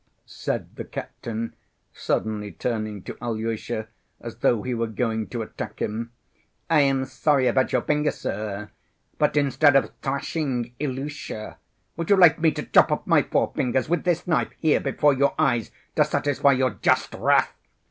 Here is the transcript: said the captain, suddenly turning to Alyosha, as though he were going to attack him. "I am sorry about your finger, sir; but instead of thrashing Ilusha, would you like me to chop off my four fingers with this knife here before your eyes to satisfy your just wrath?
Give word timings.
said 0.25 0.75
the 0.77 0.83
captain, 0.83 1.53
suddenly 1.93 2.51
turning 2.51 3.03
to 3.03 3.15
Alyosha, 3.21 3.87
as 4.19 4.37
though 4.37 4.63
he 4.63 4.73
were 4.73 4.87
going 4.87 5.27
to 5.27 5.43
attack 5.43 5.77
him. 5.79 6.11
"I 6.71 6.79
am 6.79 7.05
sorry 7.05 7.45
about 7.45 7.71
your 7.71 7.83
finger, 7.83 8.09
sir; 8.09 8.71
but 9.19 9.37
instead 9.37 9.75
of 9.75 9.91
thrashing 10.01 10.73
Ilusha, 10.79 11.57
would 11.97 12.09
you 12.09 12.17
like 12.17 12.39
me 12.39 12.49
to 12.49 12.63
chop 12.63 12.91
off 12.91 13.05
my 13.05 13.21
four 13.21 13.51
fingers 13.55 13.87
with 13.87 14.03
this 14.03 14.25
knife 14.25 14.53
here 14.57 14.79
before 14.79 15.13
your 15.13 15.35
eyes 15.37 15.69
to 15.95 16.03
satisfy 16.03 16.53
your 16.53 16.79
just 16.81 17.13
wrath? 17.13 17.53